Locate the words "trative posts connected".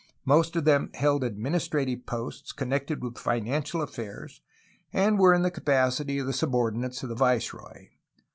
1.69-3.03